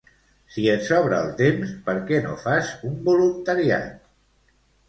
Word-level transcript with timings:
Si 0.53 0.63
et 0.75 0.87
sobra 0.87 1.19
el 1.25 1.29
temps, 1.41 1.75
perquè 1.89 2.21
no 2.25 2.33
fas 2.47 2.73
un 2.93 2.99
voluntariat? 3.11 3.93